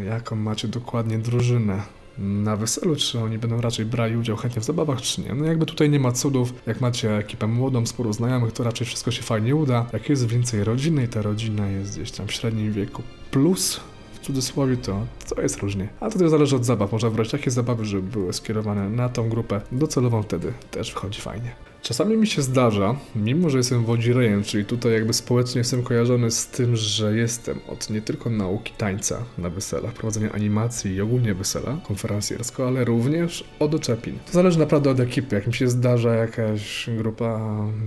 jaką 0.06 0.36
macie 0.36 0.68
dokładnie 0.68 1.18
drużynę 1.18 1.82
na 2.18 2.56
weselu, 2.56 2.96
czy 2.96 3.20
oni 3.20 3.38
będą 3.38 3.60
raczej 3.60 3.86
brali 3.86 4.16
udział 4.16 4.36
chętnie 4.36 4.62
w 4.62 4.64
zabawach, 4.64 5.00
czy 5.00 5.20
nie. 5.20 5.34
No 5.34 5.44
jakby 5.44 5.66
tutaj 5.66 5.90
nie 5.90 6.00
ma 6.00 6.12
cudów, 6.12 6.54
jak 6.66 6.80
macie 6.80 7.16
ekipę 7.16 7.46
młodą, 7.46 7.86
sporo 7.86 8.12
znajomych, 8.12 8.52
to 8.52 8.64
raczej 8.64 8.86
wszystko 8.86 9.10
się 9.10 9.22
fajnie 9.22 9.56
uda. 9.56 9.86
Jak 9.92 10.08
jest 10.08 10.26
więcej 10.26 10.64
rodziny 10.64 11.04
i 11.04 11.08
ta 11.08 11.22
rodzina 11.22 11.70
jest 11.70 11.94
gdzieś 11.94 12.10
tam 12.10 12.26
w 12.26 12.32
średnim 12.32 12.72
wieku, 12.72 13.02
plus 13.30 13.80
w 14.14 14.18
cudzysłowie 14.20 14.76
to, 14.76 15.06
to 15.28 15.42
jest 15.42 15.58
różnie. 15.58 15.88
A 16.00 16.10
to 16.10 16.18
też 16.18 16.30
zależy 16.30 16.56
od 16.56 16.64
zabaw. 16.64 16.92
Można 16.92 17.10
wybrać 17.10 17.30
takie 17.30 17.50
zabawy, 17.50 17.84
żeby 17.84 18.02
były 18.02 18.32
skierowane 18.32 18.88
na 18.88 19.08
tą 19.08 19.28
grupę 19.28 19.60
docelową, 19.72 20.22
wtedy 20.22 20.52
też 20.70 20.94
wychodzi 20.94 21.20
fajnie. 21.20 21.67
Czasami 21.82 22.16
mi 22.16 22.26
się 22.26 22.42
zdarza, 22.42 22.96
mimo 23.16 23.50
że 23.50 23.58
jestem 23.58 23.84
wodzirejem, 23.84 24.42
czyli 24.42 24.64
tutaj 24.64 24.92
jakby 24.92 25.12
społecznie 25.12 25.58
jestem 25.58 25.82
kojarzony 25.82 26.30
z 26.30 26.46
tym, 26.46 26.76
że 26.76 27.16
jestem 27.16 27.58
od 27.68 27.90
nie 27.90 28.02
tylko 28.02 28.30
nauki 28.30 28.72
tańca 28.78 29.24
na 29.38 29.50
weselach, 29.50 29.92
prowadzenia 29.92 30.32
animacji 30.32 30.94
i 30.94 31.00
ogólnie 31.00 31.34
wesela 31.34 31.78
konferencjersko, 31.86 32.66
ale 32.68 32.84
również 32.84 33.44
od 33.58 33.74
oczepin. 33.74 34.18
To 34.26 34.32
zależy 34.32 34.58
naprawdę 34.58 34.90
od 34.90 35.00
ekipy. 35.00 35.34
Jak 35.34 35.46
mi 35.46 35.54
się 35.54 35.68
zdarza 35.68 36.14
jakaś 36.14 36.90
grupa, 36.98 37.40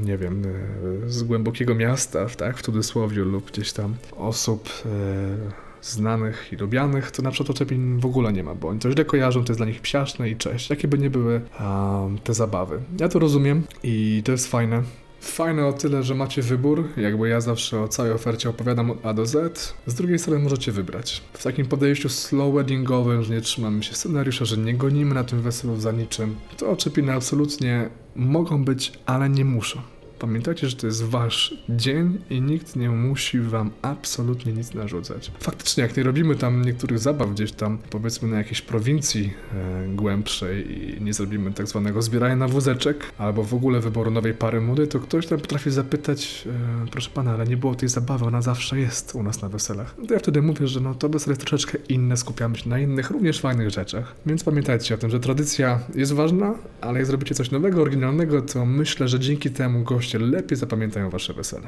nie 0.03 0.17
wiem, 0.17 0.43
z 1.07 1.24
głębokiego 1.24 1.75
miasta, 1.75 2.25
tak, 2.25 2.57
w 2.57 2.62
cudzysłowie, 2.62 3.21
lub 3.21 3.51
gdzieś 3.51 3.74
tam 3.74 3.95
osób... 4.17 4.69
Yy 4.86 5.70
znanych 5.81 6.50
i 6.51 6.55
lubianych, 6.55 7.11
to 7.11 7.21
na 7.21 7.31
przykład 7.31 7.50
oczepin 7.50 8.00
w 8.00 8.05
ogóle 8.05 8.33
nie 8.33 8.43
ma, 8.43 8.55
bo 8.55 8.67
oni 8.67 8.79
to 8.79 8.91
źle 8.91 9.05
kojarzą, 9.05 9.43
to 9.43 9.51
jest 9.51 9.59
dla 9.59 9.65
nich 9.65 9.81
psiaszne 9.81 10.29
i 10.29 10.35
cześć. 10.35 10.69
Jakie 10.69 10.88
by 10.88 10.97
nie 10.97 11.09
były 11.09 11.41
um, 11.59 12.17
te 12.17 12.33
zabawy. 12.33 12.79
Ja 13.00 13.09
to 13.09 13.19
rozumiem 13.19 13.63
i 13.83 14.21
to 14.25 14.31
jest 14.31 14.47
fajne. 14.47 14.83
Fajne 15.21 15.65
o 15.65 15.73
tyle, 15.73 16.03
że 16.03 16.15
macie 16.15 16.41
wybór, 16.41 16.88
jakby 16.97 17.29
ja 17.29 17.41
zawsze 17.41 17.81
o 17.81 17.88
całej 17.88 18.11
ofercie 18.11 18.50
opowiadam 18.50 18.91
od 18.91 19.05
A 19.05 19.13
do 19.13 19.25
Z. 19.25 19.73
Z 19.85 19.93
drugiej 19.93 20.19
strony 20.19 20.39
możecie 20.39 20.71
wybrać. 20.71 21.23
W 21.33 21.43
takim 21.43 21.65
podejściu 21.65 22.09
slow 22.09 22.53
weddingowym, 22.53 23.23
że 23.23 23.33
nie 23.33 23.41
trzymamy 23.41 23.83
się 23.83 23.93
scenariusza, 23.93 24.45
że 24.45 24.57
nie 24.57 24.73
gonimy 24.73 25.15
na 25.15 25.23
tym 25.23 25.41
weselu 25.41 25.75
za 25.75 25.91
niczym, 25.91 26.35
to 26.57 26.69
oczepiny 26.69 27.13
absolutnie 27.13 27.89
mogą 28.15 28.65
być, 28.65 28.93
ale 29.05 29.29
nie 29.29 29.45
muszą. 29.45 29.81
Pamiętajcie, 30.21 30.69
że 30.69 30.75
to 30.75 30.87
jest 30.87 31.03
wasz 31.03 31.53
dzień 31.69 32.17
i 32.29 32.41
nikt 32.41 32.75
nie 32.75 32.89
musi 32.89 33.39
wam 33.39 33.71
absolutnie 33.81 34.53
nic 34.53 34.73
narzucać. 34.73 35.31
Faktycznie, 35.39 35.83
jak 35.83 35.97
nie 35.97 36.03
robimy 36.03 36.35
tam 36.35 36.65
niektórych 36.65 36.99
zabaw 36.99 37.31
gdzieś 37.31 37.51
tam, 37.51 37.77
powiedzmy 37.89 38.29
na 38.29 38.37
jakiejś 38.37 38.61
prowincji 38.61 39.33
e, 39.53 39.87
głębszej 39.87 40.71
i 40.71 41.01
nie 41.01 41.13
zrobimy 41.13 41.51
tak 41.51 41.67
zwanego 41.67 42.01
zbierania 42.01 42.35
na 42.35 42.47
wózeczek, 42.47 43.11
albo 43.17 43.43
w 43.43 43.53
ogóle 43.53 43.79
wyboru 43.79 44.11
nowej 44.11 44.33
pary 44.33 44.61
młodej, 44.61 44.87
to 44.87 44.99
ktoś 44.99 45.27
tam 45.27 45.39
potrafi 45.39 45.71
zapytać, 45.71 46.47
e, 46.85 46.87
proszę 46.91 47.09
pana, 47.13 47.33
ale 47.33 47.45
nie 47.45 47.57
było 47.57 47.75
tej 47.75 47.89
zabawy, 47.89 48.25
ona 48.25 48.41
zawsze 48.41 48.79
jest 48.79 49.15
u 49.15 49.23
nas 49.23 49.41
na 49.41 49.49
weselach. 49.49 49.95
To 50.07 50.13
ja 50.13 50.19
wtedy 50.19 50.41
mówię, 50.41 50.67
że 50.67 50.79
no 50.79 50.95
to 50.95 51.09
wesele 51.09 51.31
jest 51.31 51.41
troszeczkę 51.41 51.77
inne, 51.89 52.17
skupiamy 52.17 52.57
się 52.57 52.69
na 52.69 52.79
innych, 52.79 53.09
również 53.09 53.41
fajnych 53.41 53.69
rzeczach. 53.69 54.15
Więc 54.25 54.43
pamiętajcie 54.43 54.95
o 54.95 54.97
tym, 54.97 55.09
że 55.09 55.19
tradycja 55.19 55.79
jest 55.95 56.13
ważna, 56.13 56.53
ale 56.81 56.99
jak 56.99 57.05
zrobicie 57.05 57.35
coś 57.35 57.51
nowego, 57.51 57.81
oryginalnego, 57.81 58.41
to 58.41 58.65
myślę, 58.65 59.07
że 59.07 59.19
dzięki 59.19 59.49
temu 59.49 59.83
lepiej 60.19 60.57
zapamiętają 60.57 61.09
wasze 61.09 61.33
wesele. 61.33 61.67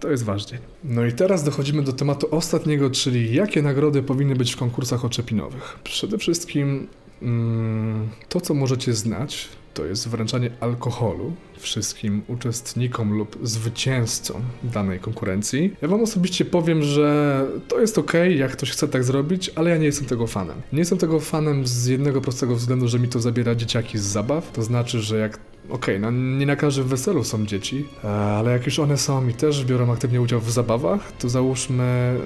To 0.00 0.10
jest 0.10 0.24
wasz 0.24 0.44
dzień. 0.44 0.58
No 0.84 1.04
i 1.04 1.12
teraz 1.12 1.44
dochodzimy 1.44 1.82
do 1.82 1.92
tematu 1.92 2.28
ostatniego, 2.30 2.90
czyli 2.90 3.34
jakie 3.34 3.62
nagrody 3.62 4.02
powinny 4.02 4.36
być 4.36 4.52
w 4.52 4.56
konkursach 4.56 5.04
oczepinowych. 5.04 5.78
Przede 5.84 6.18
wszystkim 6.18 6.86
mm, 7.22 8.08
to, 8.28 8.40
co 8.40 8.54
możecie 8.54 8.94
znać, 8.94 9.48
to 9.74 9.84
jest 9.84 10.08
wręczanie 10.08 10.50
alkoholu 10.60 11.32
wszystkim 11.58 12.22
uczestnikom 12.28 13.12
lub 13.12 13.38
zwycięzcom 13.42 14.42
danej 14.64 15.00
konkurencji. 15.00 15.76
Ja 15.82 15.88
wam 15.88 16.02
osobiście 16.02 16.44
powiem, 16.44 16.82
że 16.82 17.46
to 17.68 17.80
jest 17.80 17.98
ok, 17.98 18.12
jak 18.36 18.52
ktoś 18.52 18.70
chce 18.70 18.88
tak 18.88 19.04
zrobić, 19.04 19.50
ale 19.54 19.70
ja 19.70 19.76
nie 19.76 19.86
jestem 19.86 20.06
tego 20.06 20.26
fanem. 20.26 20.62
Nie 20.72 20.78
jestem 20.78 20.98
tego 20.98 21.20
fanem 21.20 21.66
z 21.66 21.86
jednego 21.86 22.20
prostego 22.20 22.56
względu, 22.56 22.88
że 22.88 22.98
mi 22.98 23.08
to 23.08 23.20
zabiera 23.20 23.54
dzieciaki 23.54 23.98
z 23.98 24.02
zabaw. 24.02 24.52
To 24.52 24.62
znaczy, 24.62 25.00
że 25.00 25.18
jak 25.18 25.38
Okej, 25.70 26.00
no 26.00 26.10
nie 26.10 26.46
na 26.46 26.56
każdym 26.56 26.88
weselu 26.88 27.24
są 27.24 27.46
dzieci, 27.46 27.88
e, 28.04 28.08
ale 28.08 28.52
jak 28.52 28.66
już 28.66 28.78
one 28.78 28.98
są 28.98 29.28
i 29.28 29.34
też 29.34 29.64
biorą 29.64 29.92
aktywnie 29.92 30.20
udział 30.20 30.40
w 30.40 30.50
zabawach, 30.50 31.12
to 31.12 31.28
załóżmy 31.28 32.16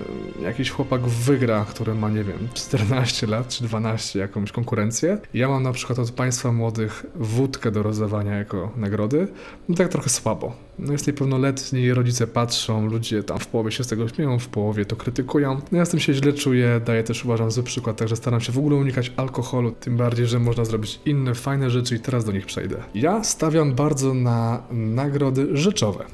jakiś 0.43 0.71
chłopak 0.71 1.01
wygra, 1.01 1.65
który 1.65 1.95
ma, 1.95 2.09
nie 2.11 2.25
wiem, 2.25 2.49
14 2.55 3.27
lat 3.27 3.49
czy 3.49 3.65
12, 3.65 4.19
jakąś 4.19 4.53
konkurencję. 4.53 5.19
Ja 5.35 5.49
mam 5.49 5.63
na 5.63 5.73
przykład 5.73 5.99
od 5.99 6.11
państwa 6.11 6.53
młodych 6.53 7.07
wódkę 7.15 7.71
do 7.71 7.83
rozdawania 7.83 8.39
jako 8.39 8.73
nagrody. 8.77 9.29
No 9.69 9.77
tak 9.77 9.89
trochę 9.89 10.11
słabo. 10.11 10.66
No 10.79 10.93
jest 10.93 11.07
niepełnoletni, 11.07 11.95
rodzice 11.95 12.27
patrzą, 12.27 12.87
ludzie 12.87 13.23
tam 13.23 13.39
w 13.39 13.47
połowie 13.47 13.71
się 13.73 13.85
z 13.85 13.87
tego 13.87 14.09
śmieją, 14.09 14.39
w 14.39 14.49
połowie 14.49 14.85
to 14.85 14.97
krytykują. 14.97 15.61
No 15.73 15.79
ja 15.79 15.85
z 15.85 15.89
tym 15.89 16.01
się 16.01 16.15
źle 16.15 16.33
czuję, 16.33 16.81
daję 16.87 17.03
też 17.03 17.25
uważam 17.25 17.51
zły 17.51 17.63
przykład, 17.63 17.97
także 17.97 18.17
staram 18.17 18.41
się 18.41 18.53
w 18.53 18.59
ogóle 18.59 18.77
unikać 18.77 19.13
alkoholu, 19.17 19.73
tym 19.73 19.97
bardziej, 19.97 20.27
że 20.27 20.39
można 20.39 20.65
zrobić 20.65 21.01
inne 21.07 21.35
fajne 21.35 21.71
rzeczy 21.71 21.97
i 21.97 22.01
teraz 22.01 22.25
do 22.25 22.33
nich 22.33 22.47
przejdę. 22.47 22.77
Ja 22.95 23.25
stawiam 23.25 23.75
bardzo 23.75 24.15
na 24.15 24.63
nagrody 24.71 25.57
rzeczowe. 25.57 26.05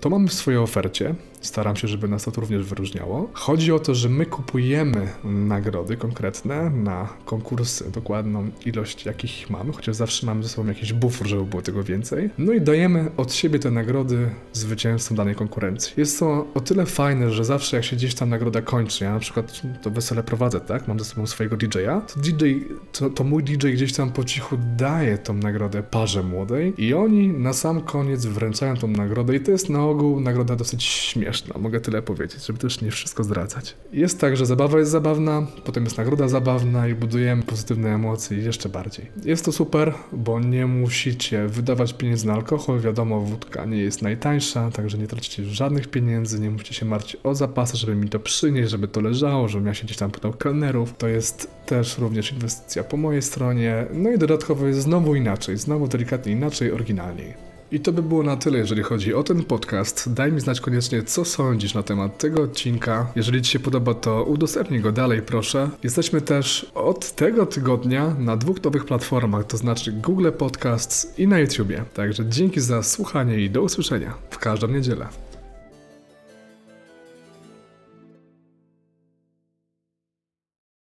To 0.00 0.10
mamy 0.10 0.28
w 0.28 0.32
swojej 0.32 0.60
ofercie. 0.60 1.14
Staram 1.42 1.76
się, 1.76 1.88
żeby 1.88 2.08
nas 2.08 2.24
to 2.24 2.40
również 2.40 2.64
wyróżniało. 2.64 3.30
Chodzi 3.32 3.72
o 3.72 3.78
to, 3.78 3.94
że 3.94 4.08
my 4.08 4.26
kupujemy 4.26 5.08
nagrody 5.24 5.96
konkretne 5.96 6.70
na 6.70 7.08
konkursy, 7.24 7.90
dokładną 7.90 8.50
ilość 8.66 9.06
jakich 9.06 9.50
mamy, 9.50 9.72
chociaż 9.72 9.96
zawsze 9.96 10.26
mamy 10.26 10.42
ze 10.42 10.48
sobą 10.48 10.68
jakiś 10.68 10.92
bufor, 10.92 11.26
żeby 11.26 11.44
było 11.44 11.62
tego 11.62 11.82
więcej. 11.82 12.30
No 12.38 12.52
i 12.52 12.60
dajemy 12.60 13.10
od 13.16 13.34
siebie 13.34 13.58
te 13.58 13.70
nagrody 13.70 14.30
zwycięzcom 14.52 15.16
danej 15.16 15.34
konkurencji. 15.34 15.92
Jest 15.96 16.18
to 16.18 16.46
o 16.54 16.60
tyle 16.60 16.86
fajne, 16.86 17.30
że 17.30 17.44
zawsze 17.44 17.76
jak 17.76 17.84
się 17.84 17.96
gdzieś 17.96 18.14
ta 18.14 18.26
nagroda 18.26 18.62
kończy, 18.62 19.04
ja 19.04 19.12
na 19.12 19.20
przykład 19.20 19.62
to 19.82 19.90
wesele 19.90 20.22
prowadzę, 20.22 20.60
tak? 20.60 20.88
Mam 20.88 20.98
ze 20.98 21.04
sobą 21.04 21.26
swojego 21.26 21.56
DJ-a, 21.56 22.00
to 22.00 22.20
DJ, 22.20 22.44
to, 22.92 23.10
to 23.10 23.24
mój 23.24 23.44
DJ 23.44 23.68
gdzieś 23.68 23.92
tam 23.92 24.12
po 24.12 24.24
cichu 24.24 24.56
daje 24.76 25.18
tą 25.18 25.34
nagrodę 25.34 25.82
parze 25.82 26.22
młodej 26.22 26.74
i 26.78 26.94
oni 26.94 27.28
na 27.28 27.52
sam 27.52 27.80
koniec 27.80 28.26
wręczają 28.26 28.76
tą 28.76 28.88
nagrodę 28.88 29.36
i 29.36 29.40
to 29.40 29.50
jest 29.50 29.68
na 29.68 29.84
ogół 29.84 30.20
nagroda 30.20 30.56
dosyć 30.56 30.84
śmieszna, 31.32 31.58
mogę 31.58 31.80
tyle 31.80 32.02
powiedzieć, 32.02 32.46
żeby 32.46 32.58
też 32.58 32.80
nie 32.80 32.90
wszystko 32.90 33.24
zdradzać. 33.24 33.74
Jest 33.92 34.20
tak, 34.20 34.36
że 34.36 34.46
zabawa 34.46 34.78
jest 34.78 34.90
zabawna, 34.90 35.46
potem 35.64 35.84
jest 35.84 35.98
nagroda 35.98 36.28
zabawna 36.28 36.88
i 36.88 36.94
budujemy 36.94 37.42
pozytywne 37.42 37.94
emocje 37.94 38.38
jeszcze 38.38 38.68
bardziej. 38.68 39.06
Jest 39.24 39.44
to 39.44 39.52
super, 39.52 39.94
bo 40.12 40.40
nie 40.40 40.66
musicie 40.66 41.48
wydawać 41.48 41.92
pieniędzy 41.92 42.26
na 42.26 42.32
alkohol, 42.32 42.80
wiadomo, 42.80 43.20
wódka 43.20 43.64
nie 43.64 43.78
jest 43.78 44.02
najtańsza, 44.02 44.70
także 44.70 44.98
nie 44.98 45.06
tracicie 45.06 45.44
żadnych 45.44 45.88
pieniędzy, 45.88 46.40
nie 46.40 46.50
musicie 46.50 46.74
się 46.74 46.86
martwić 46.86 47.16
o 47.24 47.34
zapasy, 47.34 47.76
żeby 47.76 47.94
mi 47.94 48.08
to 48.08 48.20
przynieść, 48.20 48.70
żeby 48.70 48.88
to 48.88 49.00
leżało, 49.00 49.48
żebym 49.48 49.66
ja 49.66 49.74
się 49.74 49.84
gdzieś 49.84 49.96
tam 49.96 50.10
pytał 50.10 50.32
kelnerów. 50.32 50.94
To 50.98 51.08
jest 51.08 51.50
też 51.66 51.98
również 51.98 52.32
inwestycja 52.32 52.84
po 52.84 52.96
mojej 52.96 53.22
stronie, 53.22 53.86
no 53.92 54.10
i 54.10 54.18
dodatkowo 54.18 54.66
jest 54.66 54.80
znowu 54.80 55.14
inaczej, 55.14 55.56
znowu 55.56 55.88
delikatnie 55.88 56.32
inaczej, 56.32 56.72
oryginalniej. 56.72 57.51
I 57.72 57.80
to 57.80 57.92
by 57.92 58.02
było 58.02 58.22
na 58.22 58.36
tyle, 58.36 58.58
jeżeli 58.58 58.82
chodzi 58.82 59.14
o 59.14 59.22
ten 59.22 59.44
podcast. 59.44 60.12
Daj 60.12 60.32
mi 60.32 60.40
znać 60.40 60.60
koniecznie, 60.60 61.02
co 61.02 61.24
sądzisz 61.24 61.74
na 61.74 61.82
temat 61.82 62.18
tego 62.18 62.42
odcinka. 62.42 63.12
Jeżeli 63.16 63.42
Ci 63.42 63.50
się 63.50 63.58
podoba, 63.58 63.94
to 63.94 64.24
udostępnij 64.24 64.80
go 64.80 64.92
dalej, 64.92 65.22
proszę. 65.22 65.70
Jesteśmy 65.82 66.20
też 66.20 66.70
od 66.74 67.12
tego 67.12 67.46
tygodnia 67.46 68.14
na 68.18 68.36
dwóch 68.36 68.64
nowych 68.64 68.84
platformach, 68.84 69.46
to 69.46 69.56
znaczy 69.56 69.92
Google 69.92 70.30
Podcasts 70.38 71.18
i 71.18 71.28
na 71.28 71.38
YouTubie. 71.38 71.84
Także 71.94 72.26
dzięki 72.26 72.60
za 72.60 72.82
słuchanie 72.82 73.38
i 73.38 73.50
do 73.50 73.62
usłyszenia 73.62 74.14
w 74.30 74.38
każdą 74.38 74.68
niedzielę. 74.68 75.31